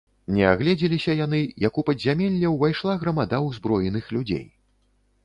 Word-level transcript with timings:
Не 0.35 0.43
агледзеліся 0.51 1.13
яны, 1.25 1.41
як 1.67 1.77
у 1.81 1.83
падзямелле 1.89 2.47
ўвайшла 2.55 2.97
грамада 3.05 3.43
ўзброеных 3.49 4.09
людзей. 4.17 4.43